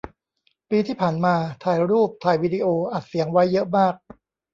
[0.69, 3.93] ปีที่ผ่านมา ถ่ายรูป ถ่ายวีดิโอ อัดเสียง ไว้เยอะมาก